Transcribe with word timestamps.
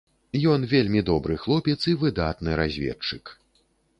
Ён 0.53 0.61
вельмі 0.71 1.01
добры 1.09 1.35
хлопец 1.43 1.77
і 1.93 1.95
выдатны 2.03 2.57
разведчык. 2.61 3.23